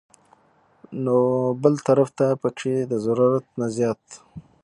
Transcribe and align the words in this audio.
نو 1.03 1.17
بل 1.61 1.75
طرف 1.87 2.09
ته 2.17 2.27
پکښې 2.41 2.75
د 2.91 2.93
ضرورت 3.05 3.45
نه 3.59 3.67
زيات 3.75 4.03